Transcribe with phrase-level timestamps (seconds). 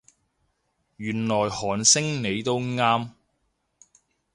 [0.97, 3.11] 原來韓星你都啱